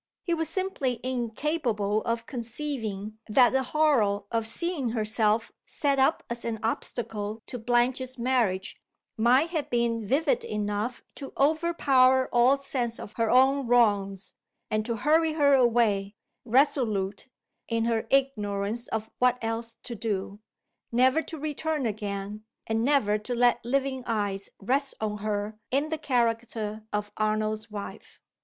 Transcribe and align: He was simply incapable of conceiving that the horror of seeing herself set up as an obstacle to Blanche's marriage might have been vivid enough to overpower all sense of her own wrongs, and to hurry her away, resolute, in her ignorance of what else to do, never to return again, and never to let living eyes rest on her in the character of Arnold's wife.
He 0.23 0.33
was 0.33 0.49
simply 0.49 0.99
incapable 1.03 2.01
of 2.05 2.25
conceiving 2.25 3.19
that 3.27 3.51
the 3.53 3.61
horror 3.61 4.21
of 4.31 4.47
seeing 4.47 4.89
herself 4.89 5.51
set 5.67 5.99
up 5.99 6.23
as 6.27 6.43
an 6.43 6.57
obstacle 6.63 7.43
to 7.45 7.59
Blanche's 7.59 8.17
marriage 8.17 8.75
might 9.15 9.51
have 9.51 9.69
been 9.69 10.03
vivid 10.03 10.43
enough 10.43 11.03
to 11.17 11.33
overpower 11.37 12.27
all 12.33 12.57
sense 12.57 12.99
of 12.99 13.13
her 13.17 13.29
own 13.29 13.67
wrongs, 13.67 14.33
and 14.71 14.83
to 14.87 14.95
hurry 14.95 15.33
her 15.33 15.53
away, 15.53 16.15
resolute, 16.45 17.27
in 17.67 17.85
her 17.85 18.07
ignorance 18.09 18.87
of 18.87 19.11
what 19.19 19.37
else 19.39 19.75
to 19.83 19.93
do, 19.93 20.39
never 20.91 21.21
to 21.21 21.37
return 21.37 21.85
again, 21.85 22.43
and 22.65 22.83
never 22.83 23.19
to 23.19 23.35
let 23.35 23.63
living 23.63 24.03
eyes 24.07 24.49
rest 24.59 24.95
on 24.99 25.19
her 25.19 25.59
in 25.69 25.89
the 25.89 25.97
character 25.99 26.87
of 26.91 27.11
Arnold's 27.17 27.69
wife. 27.69 28.19